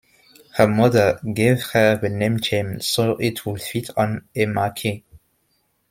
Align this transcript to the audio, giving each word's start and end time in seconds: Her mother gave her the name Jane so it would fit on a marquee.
Her 0.55 0.67
mother 0.67 1.19
gave 1.31 1.61
her 1.73 1.95
the 1.95 2.09
name 2.09 2.39
Jane 2.39 2.79
so 2.79 3.17
it 3.17 3.45
would 3.45 3.61
fit 3.61 3.91
on 3.95 4.27
a 4.35 4.47
marquee. 4.47 5.03